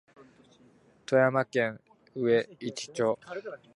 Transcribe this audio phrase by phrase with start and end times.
[1.05, 1.79] 富山県
[2.15, 3.19] 上市町